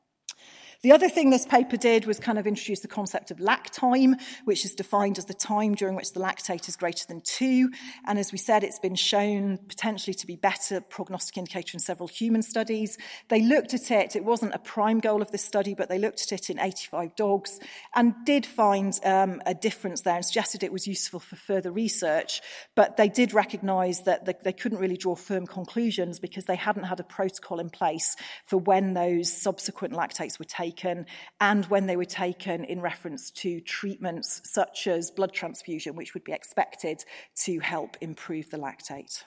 [0.83, 4.17] The other thing this paper did was kind of introduce the concept of lac time,
[4.47, 7.71] which is defined as the time during which the lactate is greater than two.
[8.07, 12.09] And as we said, it's been shown potentially to be better prognostic indicator in several
[12.09, 12.97] human studies.
[13.29, 16.23] They looked at it, it wasn't a prime goal of this study, but they looked
[16.23, 17.61] at it in 85 dogs
[17.95, 22.41] and did find um, a difference there and suggested it was useful for further research.
[22.75, 27.01] But they did recognize that they couldn't really draw firm conclusions because they hadn't had
[27.01, 28.17] a protocol in place
[28.47, 31.07] for when those subsequent lactates were taken taken
[31.41, 36.25] and when they were taken in reference to treatments such as blood transfusion, which would
[36.25, 37.05] be expected
[37.35, 39.25] to help improve the lactate.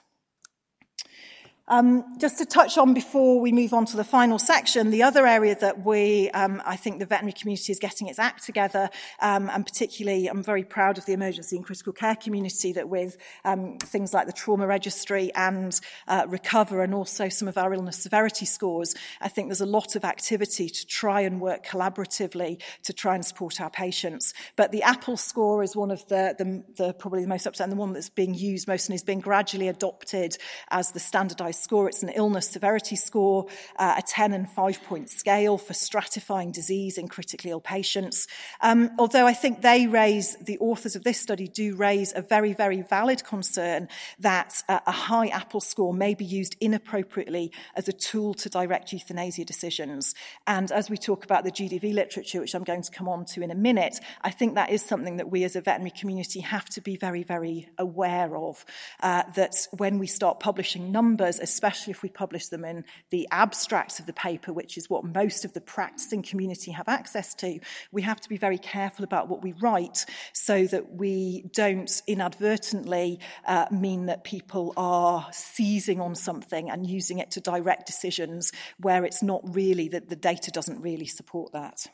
[1.66, 5.26] Um, just to touch on before we move on to the final section, the other
[5.26, 9.48] area that we, um, I think the veterinary community is getting its act together, um,
[9.48, 13.78] and particularly I'm very proud of the emergency and critical care community that with um,
[13.78, 18.44] things like the trauma registry and uh, recover and also some of our illness severity
[18.44, 23.14] scores, I think there's a lot of activity to try and work collaboratively to try
[23.14, 24.34] and support our patients.
[24.56, 27.62] But the APPLE score is one of the, the, the probably the most up to
[27.62, 30.36] and the one that's being used most and is being gradually adopted
[30.70, 31.88] as the standardized score.
[31.88, 36.98] It's an illness severity score, uh, a 10 and 5 point scale for stratifying disease
[36.98, 38.26] in critically ill patients.
[38.60, 42.52] Um, although I think they raise, the authors of this study do raise a very,
[42.52, 43.88] very valid concern
[44.18, 48.92] that uh, a high APPLE score may be used inappropriately as a tool to direct
[48.92, 50.14] euthanasia decisions.
[50.46, 53.42] And as we talk about the GDV literature, which I'm going to come on to
[53.42, 56.66] in a minute, I think that is something that we as a veterinary community have
[56.70, 58.64] to be very, very aware of.
[59.00, 64.00] Uh, that when we start publishing numbers especially if we publish them in the abstracts
[64.00, 67.60] of the paper, which is what most of the practicing community have access to,
[67.92, 73.20] we have to be very careful about what we write so that we don't inadvertently
[73.46, 79.04] uh, mean that people are seizing on something and using it to direct decisions where
[79.04, 81.86] it's not really, that the data doesn't really support that.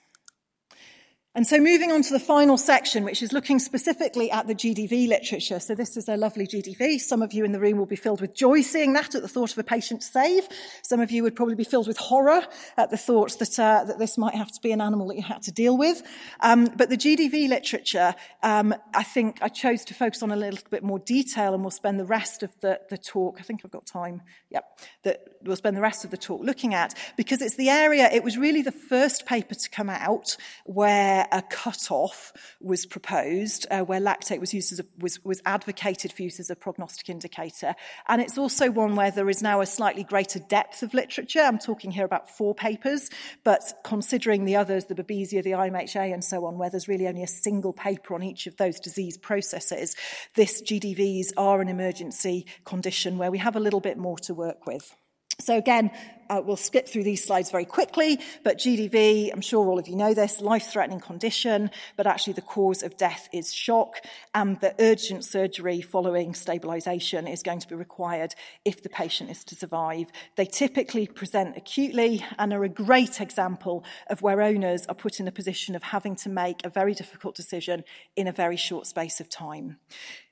[1.41, 5.09] And so moving on to the final section, which is looking specifically at the GDV
[5.09, 5.59] literature.
[5.59, 7.01] So this is a lovely GDV.
[7.01, 9.29] Some of you in the room will be filled with joy seeing that at the
[9.29, 10.47] thought of a patient save.
[10.83, 12.43] Some of you would probably be filled with horror
[12.77, 15.23] at the thought that, uh, that this might have to be an animal that you
[15.23, 16.03] had to deal with.
[16.41, 20.61] Um, but the GDV literature, um, I think I chose to focus on a little
[20.71, 23.71] bit more detail and we'll spend the rest of the, the talk, I think I've
[23.71, 27.57] got time, yep, that we'll spend the rest of the talk looking at because it's
[27.57, 32.87] the area, it was really the first paper to come out where a cut-off was
[32.87, 36.57] proposed, uh, where lactate was used as a, was, was advocated for use as a
[36.57, 37.75] prognostic indicator.
[38.09, 41.41] And it's also one where there is now a slightly greater depth of literature.
[41.41, 43.11] I'm talking here about four papers,
[43.45, 47.23] but considering the others, the Babesia, the IMHA, and so on, where there's really only
[47.23, 49.97] a single paper on each of those disease processes,
[50.35, 54.67] this GDVs are an emergency condition where we have a little bit more to work
[54.67, 54.95] with.
[55.41, 55.91] So again,
[56.31, 59.97] uh, we'll skip through these slides very quickly, but GDV, I'm sure all of you
[59.97, 63.97] know this, life-threatening condition, but actually the cause of death is shock,
[64.33, 69.43] and the urgent surgery following stabilization is going to be required if the patient is
[69.45, 70.07] to survive.
[70.37, 75.27] They typically present acutely and are a great example of where owners are put in
[75.27, 77.83] a position of having to make a very difficult decision
[78.15, 79.79] in a very short space of time.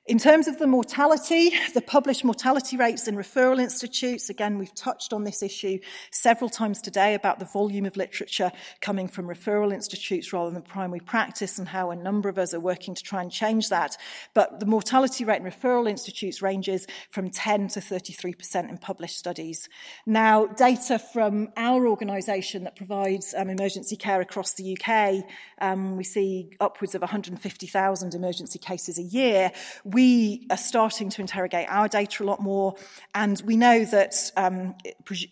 [0.09, 5.13] In terms of the mortality, the published mortality rates in referral institutes, again, we've touched
[5.13, 5.77] on this issue
[6.09, 10.99] several times today about the volume of literature coming from referral institutes rather than primary
[10.99, 13.97] practice and how a number of us are working to try and change that.
[14.33, 19.69] But the mortality rate in referral institutes ranges from 10 to 33% in published studies.
[20.07, 25.23] Now, data from our organisation that provides um, emergency care across the UK,
[25.61, 29.51] um, we see upwards of 150,000 emergency cases a year.
[29.83, 32.73] We we are starting to interrogate our data a lot more,
[33.13, 34.73] and we know that, um,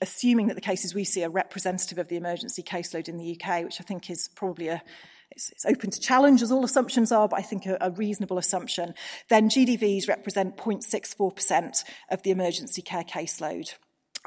[0.02, 3.64] assuming that the cases we see are representative of the emergency caseload in the UK,
[3.64, 4.84] which I think is probably a
[5.32, 8.94] it's, open to challenge, as all assumptions are, but I think a, a reasonable assumption,
[9.30, 13.74] then GDVs represent 0.64% of the emergency care caseload.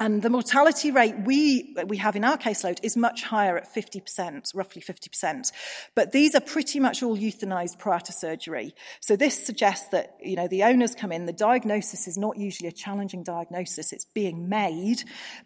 [0.01, 4.55] And the mortality rate we, we have in our caseload is much higher at 50%,
[4.55, 5.51] roughly 50%.
[5.93, 8.73] But these are pretty much all euthanized prior to surgery.
[8.99, 12.67] So this suggests that, you know, the owners come in, the diagnosis is not usually
[12.67, 15.03] a challenging diagnosis, it's being made,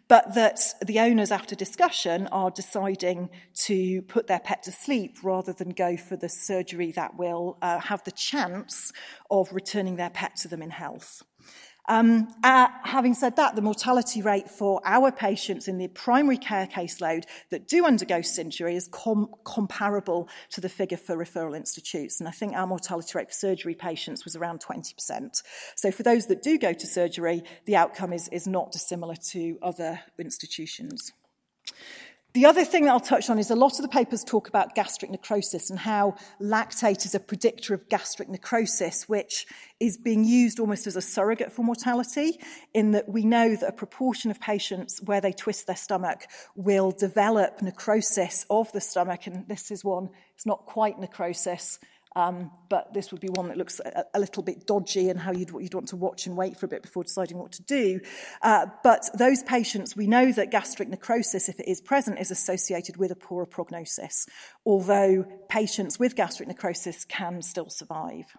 [0.08, 3.28] but that the owners, after discussion, are deciding
[3.66, 7.78] to put their pet to sleep rather than go for the surgery that will uh,
[7.80, 8.90] have the chance
[9.30, 11.22] of returning their pet to them in health.
[11.88, 16.66] Um, uh, having said that, the mortality rate for our patients in the primary care
[16.66, 22.20] caseload that do undergo surgery is com comparable to the figure for referral institutes.
[22.20, 25.42] And I think our mortality rate for surgery patients was around 20%.
[25.76, 29.58] So for those that do go to surgery, the outcome is, is not dissimilar to
[29.62, 31.12] other institutions.
[32.36, 34.74] The other thing that I'll touch on is a lot of the papers talk about
[34.74, 39.46] gastric necrosis and how lactate is a predictor of gastric necrosis, which
[39.80, 42.38] is being used almost as a surrogate for mortality,
[42.74, 46.90] in that we know that a proportion of patients where they twist their stomach will
[46.90, 49.26] develop necrosis of the stomach.
[49.26, 51.78] And this is one, it's not quite necrosis,
[52.16, 55.32] Um, but this would be one that looks a, a little bit dodgy and how
[55.32, 58.00] you'd, you'd want to watch and wait for a bit before deciding what to do.
[58.40, 62.96] Uh, but those patients, we know that gastric necrosis, if it is present, is associated
[62.96, 64.26] with a poorer prognosis,
[64.64, 68.34] although patients with gastric necrosis can still survive.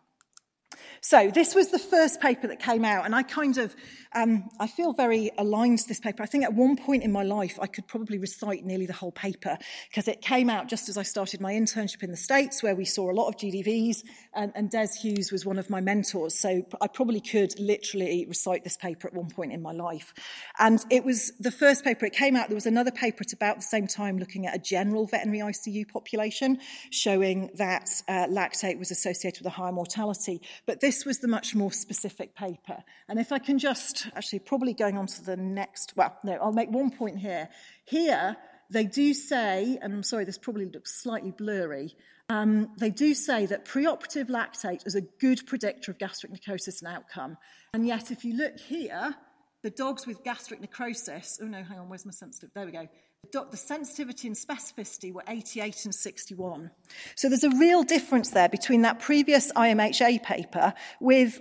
[1.01, 3.75] So this was the first paper that came out, and I kind of,
[4.13, 6.23] um, I feel very aligned to this paper.
[6.23, 9.11] I think at one point in my life, I could probably recite nearly the whole
[9.11, 9.57] paper
[9.89, 12.85] because it came out just as I started my internship in the States, where we
[12.85, 16.39] saw a lot of GDVs, and, and Des Hughes was one of my mentors.
[16.39, 20.13] So I probably could literally recite this paper at one point in my life.
[20.59, 22.47] And it was the first paper it came out.
[22.47, 25.87] There was another paper at about the same time looking at a general veterinary ICU
[25.87, 30.41] population, showing that uh, lactate was associated with a higher mortality.
[30.65, 32.83] But this was the much more specific paper.
[33.07, 36.51] And if I can just, actually probably going on to the next, well, no, I'll
[36.51, 37.49] make one point here.
[37.85, 38.37] Here,
[38.69, 41.95] they do say, and I'm sorry, this probably looks slightly blurry,
[42.29, 46.93] um, they do say that preoperative lactate is a good predictor of gastric necrosis and
[46.93, 47.37] outcome.
[47.73, 49.15] And yet, if you look here,
[49.63, 52.49] the dogs with gastric necrosis, oh no, hang on, where's my sensitive?
[52.53, 52.87] There we go.
[53.31, 56.71] The sensitivity and specificity were 88 and 61.
[57.15, 61.39] So there's a real difference there between that previous IMHA paper with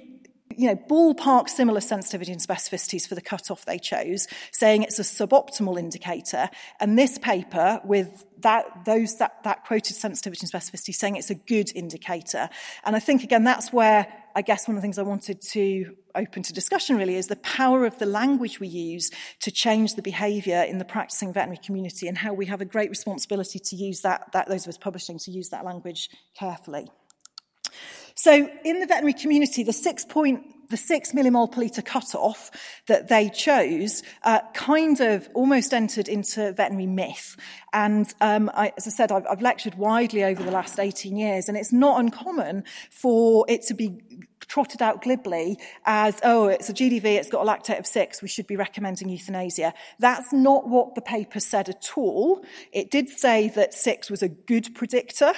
[0.57, 5.03] you know, ballpark similar sensitivity and specificities for the cutoff they chose, saying it's a
[5.03, 6.49] suboptimal indicator,
[6.81, 11.35] and this paper with that, those, that, that quoted sensitivity and specificity saying it's a
[11.35, 12.49] good indicator.
[12.85, 15.97] And I think, again, that's where I guess one of the things I wanted to
[16.15, 19.11] open to discussion really is the power of the language we use
[19.41, 22.91] to change the behaviour in the practicing veterinary community and how we have a great
[22.91, 26.87] responsibility to use that, that those of us publishing, to use that language carefully.
[28.15, 32.51] So in the veterinary community, the six point the six millimole per litre cutoff
[32.87, 37.37] that they chose uh, kind of almost entered into veterinary myth.
[37.73, 41.49] And um, I, as I said, I've, I've lectured widely over the last 18 years,
[41.49, 44.01] and it's not uncommon for it to be
[44.57, 48.29] trotted out glibly as, oh, it's a GDV, it's got a lactate of six, we
[48.29, 49.75] should be recommending euthanasia.
[49.99, 52.43] That's not what the paper said at all.
[52.73, 55.35] It did say that six was a good predictor.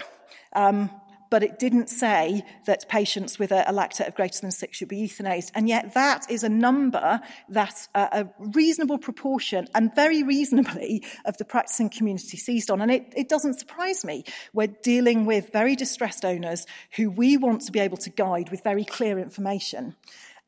[0.53, 0.89] Um,
[1.31, 4.89] but it didn't say that patients with a, a lactate of greater than six should
[4.89, 5.51] be euthanized.
[5.55, 11.37] And yet that is a number that a, a reasonable proportion and very reasonably of
[11.39, 12.81] the practicing community seized on.
[12.81, 14.25] And it, it doesn't surprise me.
[14.53, 16.67] We're dealing with very distressed owners
[16.97, 19.97] who we want to be able to guide with very clear information.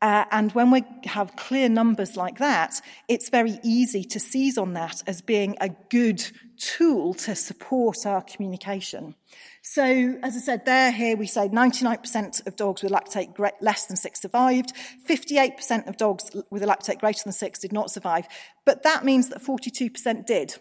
[0.03, 4.73] Uh, and when we have clear numbers like that, it's very easy to seize on
[4.73, 6.27] that as being a good
[6.57, 9.15] tool to support our communication.
[9.63, 9.85] So,
[10.23, 14.23] as I said, there, here we say 99% of dogs with lactate less than six
[14.23, 14.73] survived,
[15.07, 18.27] 58% of dogs with a lactate greater than six did not survive,
[18.65, 20.55] but that means that 42% did.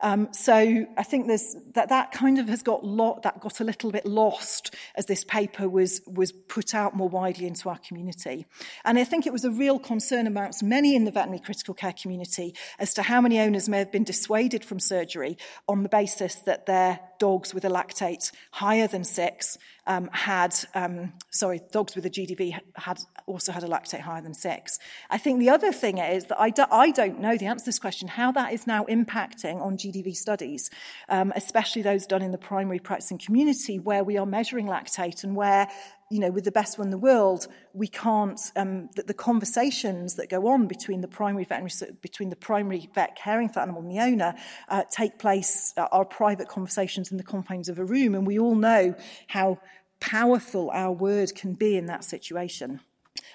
[0.00, 0.54] Um, so
[0.96, 2.82] I think there's, that that kind of has got
[3.22, 7.46] that got a little bit lost as this paper was was put out more widely
[7.46, 8.46] into our community.
[8.84, 11.94] And I think it was a real concern amongst many in the veterinary critical care
[11.94, 15.38] community as to how many owners may have been dissuaded from surgery
[15.68, 21.12] on the basis that their dogs with a lactate higher than six um, had, um,
[21.30, 24.78] sorry, dogs with a GDV had also had a lactate higher than six.
[25.10, 27.78] I think the other thing is that I, do, I don't know the answer this
[27.78, 30.70] question, how that is now impacting on GDV studies,
[31.08, 35.36] um, especially those done in the primary practicing community where we are measuring lactate and
[35.36, 35.68] where
[36.10, 40.14] you know, with the best one in the world, we can't, um, that the conversations
[40.14, 43.82] that go on between the primary veterinary, between the primary vet caring for the animal
[43.82, 44.34] and the owner
[44.68, 48.14] uh, take place, uh, are private conversations in the confines of a room.
[48.14, 48.94] And we all know
[49.26, 49.58] how
[49.98, 52.80] powerful our word can be in that situation.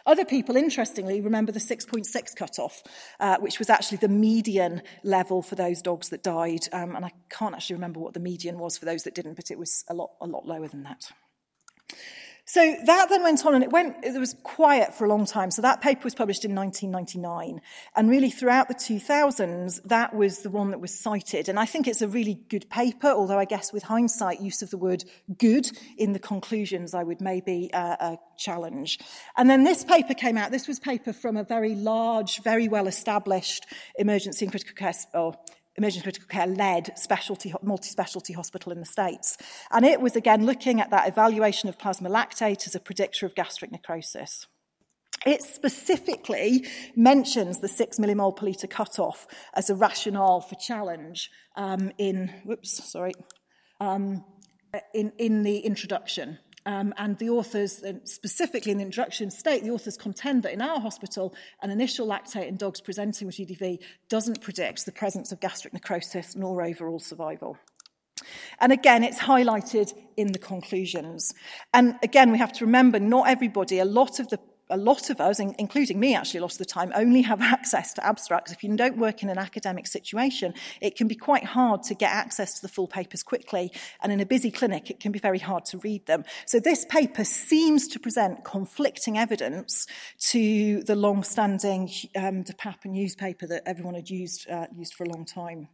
[0.06, 2.84] Other people, interestingly, remember the 6.6 cutoff,
[3.20, 6.68] uh, which was actually the median level for those dogs that died.
[6.72, 9.52] Um, and I can't actually remember what the median was for those that didn't, but
[9.52, 11.12] it was a lot, a lot lower than that.
[12.52, 15.52] So that then went on and it went, it was quiet for a long time.
[15.52, 17.62] So that paper was published in 1999.
[17.96, 21.48] And really throughout the 2000s, that was the one that was cited.
[21.48, 24.70] And I think it's a really good paper, although I guess with hindsight, use of
[24.70, 25.06] the word
[25.38, 29.00] good in the conclusions, I would maybe uh, uh, challenge.
[29.38, 30.52] And then this paper came out.
[30.52, 33.66] This was paper from a very large, very well established
[33.98, 35.38] emergency and critical care, or
[35.78, 39.38] emergency critical care led specialty, multi-specialty hospital in the States.
[39.72, 43.36] And it was again looking at that evaluation of plasma lactate as a predictor of
[43.36, 44.48] gastric necrosis.
[45.26, 51.92] It specifically mentions the six millimole per litre cutoff as a rationale for challenge um,
[51.98, 53.14] in, whoops, sorry,
[53.80, 54.26] um,
[54.94, 56.40] in, in the introduction.
[56.66, 60.80] Um, and the authors, specifically in the introduction, state the authors contend that in our
[60.80, 65.74] hospital, an initial lactate in dogs presenting with GDV doesn't predict the presence of gastric
[65.74, 67.58] necrosis nor overall survival.
[68.60, 71.34] And again, it's highlighted in the conclusions.
[71.74, 74.40] And again, we have to remember not everybody, a lot of the
[74.72, 77.94] a lot of us, including me actually a lot of the time, only have access
[77.94, 78.52] to abstracts.
[78.52, 82.12] If you don't work in an academic situation, it can be quite hard to get
[82.12, 83.72] access to the full papers quickly.
[84.02, 86.24] And in a busy clinic, it can be very hard to read them.
[86.46, 89.88] So this paper seems to present conflicting evidence
[90.30, 95.10] to the long-standing um, de Papp newspaper that everyone had used, uh, used for a
[95.10, 95.68] long time.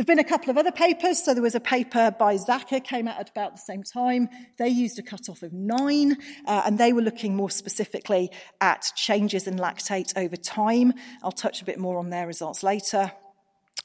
[0.00, 1.22] There have been a couple of other papers.
[1.22, 4.30] So there was a paper by Zacher, came out at about the same time.
[4.56, 8.30] They used a cutoff of nine, uh, and they were looking more specifically
[8.62, 10.94] at changes in lactate over time.
[11.22, 13.12] I'll touch a bit more on their results later.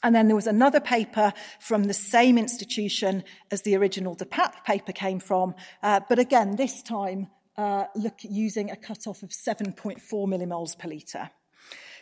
[0.03, 4.63] And then there was another paper from the same institution as the original de Papp
[4.63, 5.53] paper came from,
[5.83, 11.31] uh, but again, this time uh, look, using a cutoff of 7.4 millimoles per litre.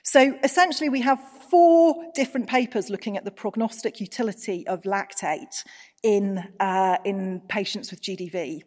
[0.04, 5.64] So essentially, we have four different papers looking at the prognostic utility of lactate
[6.04, 8.64] in, uh, in patients with GDV,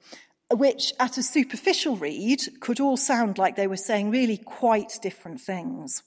[0.54, 5.40] which at a superficial read could all sound like they were saying really quite different
[5.40, 6.02] things.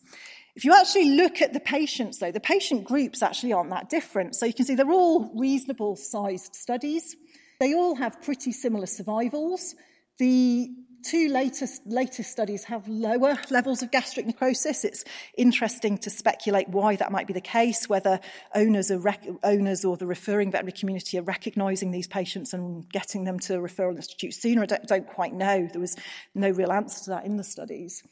[0.56, 4.36] If you actually look at the patients, though, the patient groups actually aren't that different.
[4.36, 7.16] So you can see they're all reasonable sized studies.
[7.60, 9.76] They all have pretty similar survivals.
[10.18, 10.70] The
[11.04, 14.84] two latest, latest studies have lower levels of gastric necrosis.
[14.84, 15.04] It's
[15.38, 18.20] interesting to speculate why that might be the case, whether
[18.56, 23.24] owners, are rec- owners or the referring veterinary community are recognising these patients and getting
[23.24, 24.64] them to a referral institute sooner.
[24.64, 25.68] I don't, don't quite know.
[25.72, 25.95] There was
[26.36, 28.04] no real answer to that in the studies.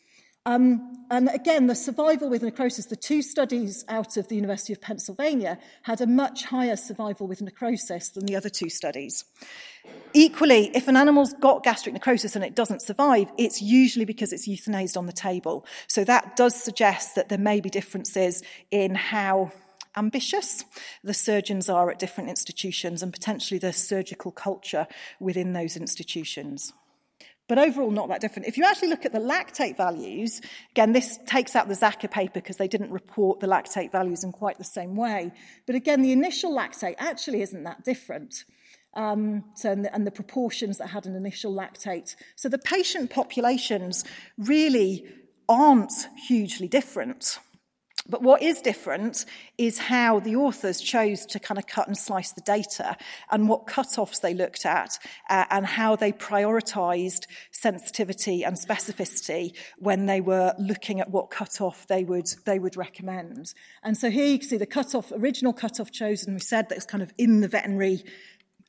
[0.48, 4.80] Um, and again, the survival with necrosis, the two studies out of the University of
[4.80, 9.26] Pennsylvania had a much higher survival with necrosis than the other two studies.
[10.14, 14.48] Equally, if an animal's got gastric necrosis and it doesn't survive, it's usually because it's
[14.48, 15.66] euthanized on the table.
[15.88, 18.42] So that does suggest that there may be differences
[18.72, 19.52] in how
[19.98, 20.64] ambitious
[21.04, 24.88] the surgeons are at different institutions and potentially the surgical culture
[25.20, 26.72] within those institutions.
[27.48, 28.48] But overall, not that different.
[28.48, 30.42] If you actually look at the lactate values,
[30.72, 34.34] again, this takes out the Zacher paper because they didn't report the lactate values in
[34.34, 35.32] quite the same way.
[35.66, 38.44] But again, the initial lactate actually isn't that different.
[38.96, 42.16] Um, so, and the, and the proportions that had an initial lactate.
[42.36, 44.04] So the patient populations
[44.38, 45.06] really
[45.48, 45.94] aren't
[46.28, 47.40] hugely different.
[48.10, 49.26] But what is different
[49.58, 52.96] is how the authors chose to kind of cut and slice the data
[53.32, 54.98] and what cut-offs they looked at
[55.30, 61.88] uh, and how they prioritized sensitivity and specificity when they were looking at what cut-off
[61.88, 63.54] they would, they would recommend.
[63.84, 66.86] And so here you can see the cut-off, original cut-off chosen, we said that it's
[66.86, 68.04] kind of in the veterinary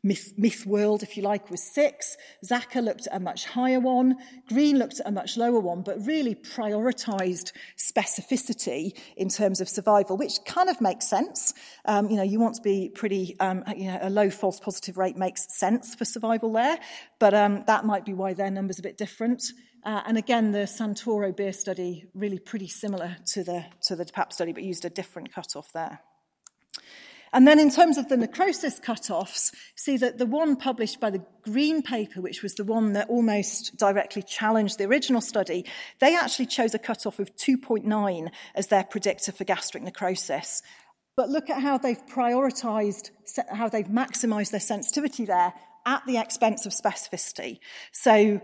[0.03, 2.17] myth, world, if you like, was six.
[2.45, 4.17] Zacher looked at a much higher one.
[4.49, 10.17] Green looked at a much lower one, but really prioritized specificity in terms of survival,
[10.17, 11.55] which kind of makes sense.
[11.85, 14.97] Um, you know, you want to be pretty, um, you know, a low false positive
[14.97, 16.79] rate makes sense for survival there,
[17.19, 19.43] but um, that might be why their number's a bit different.
[19.85, 24.13] Uh, and again, the Santoro Beer study really pretty similar to the to the de
[24.13, 26.01] Papp study, but used a different cutoff there.
[27.33, 31.25] And then in terms of the necrosis cut-offs, see that the one published by the
[31.43, 35.65] Green paper, which was the one that almost directly challenged the original study,
[35.99, 40.63] they actually chose a cut-off of 2.9 as their predictor for gastric necrosis.
[41.17, 43.11] But look at how they've prioritised,
[43.53, 45.53] how they've maximised their sensitivity there
[45.85, 47.59] at the expense of specificity.
[47.93, 48.41] So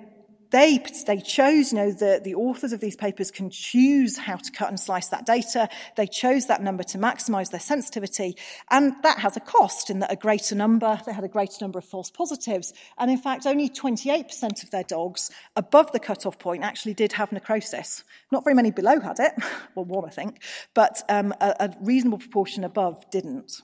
[0.54, 0.78] they,
[1.08, 4.68] they chose, you know, the, the authors of these papers can choose how to cut
[4.68, 5.68] and slice that data.
[5.96, 8.36] They chose that number to maximize their sensitivity.
[8.70, 11.80] And that has a cost in that a greater number, they had a greater number
[11.80, 12.72] of false positives.
[12.98, 17.32] And in fact, only 28% of their dogs above the cutoff point actually did have
[17.32, 18.04] necrosis.
[18.30, 19.32] Not very many below had it,
[19.74, 20.40] well, one, I think,
[20.72, 23.60] but um, a, a reasonable proportion above didn't.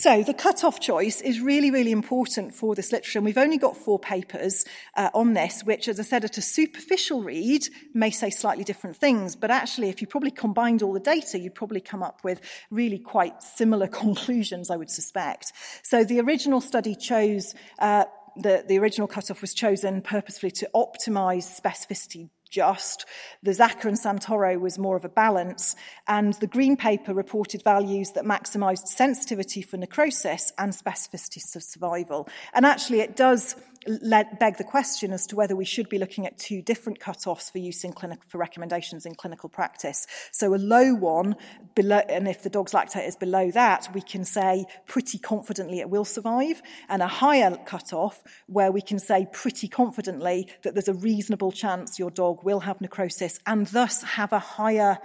[0.00, 3.18] So the cut-off choice is really, really important for this literature.
[3.18, 4.64] And we've only got four papers
[4.96, 8.96] uh, on this, which, as I said, at a superficial read may say slightly different
[8.96, 9.36] things.
[9.36, 12.40] But actually, if you probably combined all the data, you'd probably come up with
[12.70, 15.52] really quite similar conclusions, I would suspect.
[15.82, 21.60] So the original study chose uh, the, the original cutoff was chosen purposefully to optimize
[21.60, 23.06] specificity just.
[23.42, 25.76] The Zacher and Santoro was more of a balance,
[26.06, 32.28] and the Green Paper reported values that maximised sensitivity for necrosis and specificity of survival.
[32.52, 36.26] And actually, it does let, beg the question as to whether we should be looking
[36.26, 40.06] at two different cut-offs for use in clinic, for recommendations in clinical practice.
[40.32, 41.36] So a low one,
[41.74, 45.88] below, and if the dog's lactate is below that, we can say pretty confidently it
[45.88, 50.94] will survive, and a higher cut-off where we can say pretty confidently that there's a
[50.94, 54.98] reasonable chance your dog will have necrosis and thus have a higher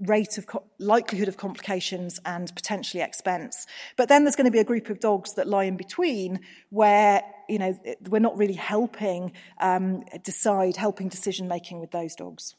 [0.00, 0.46] rate of
[0.78, 3.66] likelihood of complications and potentially expense.
[3.96, 7.22] But then there's going to be a group of dogs that lie in between where,
[7.48, 7.78] you know,
[8.08, 12.54] we're not really helping um, decide, helping decision making with those dogs.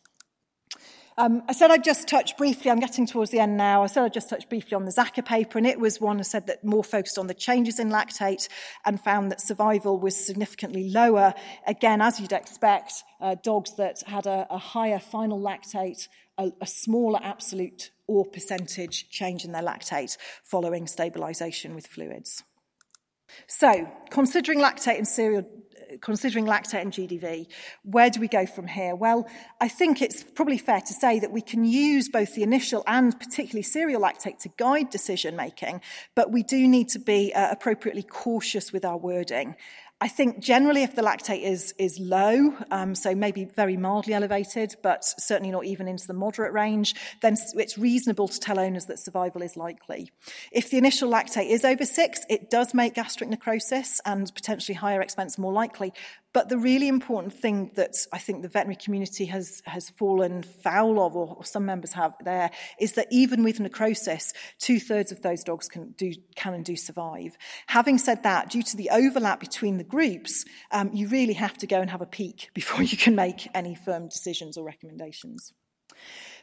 [1.20, 4.04] Um, I said I'd just touch briefly, I'm getting towards the end now, I said
[4.04, 6.64] I'd just touch briefly on the Zacher paper, and it was one I said that
[6.64, 8.48] more focused on the changes in lactate
[8.86, 11.34] and found that survival was significantly lower.
[11.66, 16.08] Again, as you'd expect, uh, dogs that had a, a higher final lactate
[16.38, 22.44] a, a smaller absolute or percentage change in their lactate following stabilisation with fluids.
[23.48, 25.46] So, considering lactate and serial
[26.02, 27.48] considering lactate and GDV,
[27.84, 28.96] where do we go from here?
[28.96, 29.28] Well,
[29.62, 33.18] I think it's probably fair to say that we can use both the initial and
[33.20, 35.82] particularly serial lactate to guide decision making,
[36.16, 39.56] but we do need to be uh, appropriately cautious with our wording.
[40.00, 44.76] I think generally if the lactate is, is low, um, so maybe very mildly elevated,
[44.84, 46.94] but certainly not even into the moderate range,
[47.24, 50.12] then it's reasonable to tell owners that survival is likely.
[50.52, 55.02] If the initial lactate is over six, it does make gastric necrosis and potentially higher
[55.02, 55.94] expense more likely,
[56.38, 61.04] But the really important thing that I think the veterinary community has, has fallen foul
[61.04, 65.24] of, or, or some members have there, is that even with necrosis, two thirds of
[65.24, 67.36] those dogs can, do, can and do survive.
[67.66, 71.66] Having said that, due to the overlap between the groups, um, you really have to
[71.66, 75.54] go and have a peek before you can make any firm decisions or recommendations.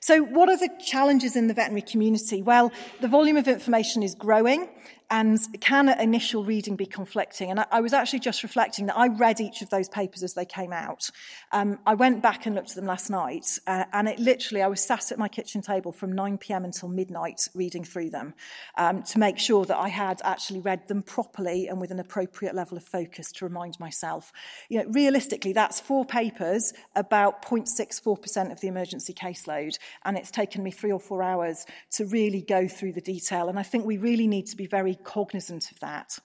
[0.01, 2.43] So what are the challenges in the veterinary community?
[2.43, 4.69] Well, the volume of information is growing
[5.11, 7.51] and can at initial reading be conflicting?
[7.51, 10.35] And I, I was actually just reflecting that I read each of those papers as
[10.35, 11.11] they came out.
[11.53, 14.67] Um, I went back and looked at them last night, uh, and it literally, I
[14.69, 16.65] was sat at my kitchen table from 9 p.m.
[16.65, 18.35] until midnight reading through them
[18.77, 22.55] um, to make sure that I had actually read them properly and with an appropriate
[22.55, 24.33] level of focus to remind myself.
[24.69, 30.63] You know, realistically, that's four papers about 0.64% of the emergency caseload, and it's taken
[30.63, 33.49] me three or four hours to really go through the detail.
[33.49, 36.19] And I think we really need to be very cognizant of that.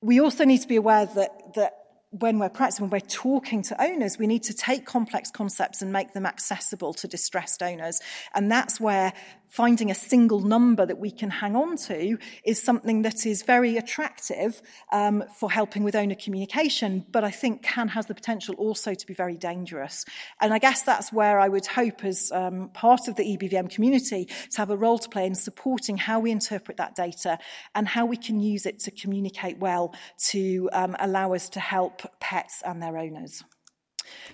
[0.00, 1.72] We also need to be aware that, that
[2.10, 5.92] when we're practicing, when we're talking to owners, we need to take complex concepts and
[5.92, 8.00] make them accessible to distressed owners.
[8.34, 9.12] And that's where
[9.52, 13.76] finding a single number that we can hang on to is something that is very
[13.76, 18.94] attractive um, for helping with owner communication, but I think can has the potential also
[18.94, 20.06] to be very dangerous.
[20.40, 24.24] And I guess that's where I would hope as um, part of the EBVM community
[24.52, 27.38] to have a role to play in supporting how we interpret that data
[27.74, 29.94] and how we can use it to communicate well
[30.30, 33.44] to um, allow us to help pets and their owners.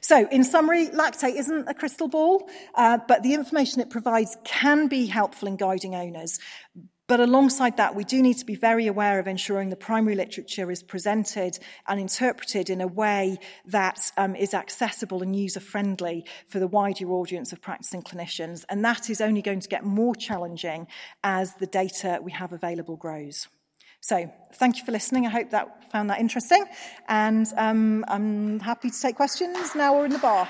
[0.01, 4.89] So, in summary, lactate isn't a crystal ball, uh, but the information it provides can
[4.89, 6.39] be helpful in guiding owners.
[7.09, 10.71] But alongside that, we do need to be very aware of ensuring the primary literature
[10.71, 11.59] is presented
[11.89, 17.11] and interpreted in a way that um, is accessible and user friendly for the wider
[17.11, 18.67] audience of practicing clinicians.
[18.69, 20.87] And that is only going to get more challenging
[21.25, 23.49] as the data we have available grows.
[24.09, 25.27] So thank you for listening.
[25.27, 26.65] I hope that found that interesting.
[27.09, 30.49] And um, I'm happy to take questions now or in the bar.